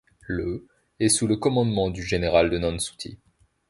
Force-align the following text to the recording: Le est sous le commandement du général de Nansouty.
Le 0.25 0.65
est 0.99 1.09
sous 1.09 1.27
le 1.27 1.37
commandement 1.37 1.91
du 1.91 2.01
général 2.01 2.49
de 2.49 2.57
Nansouty. 2.57 3.19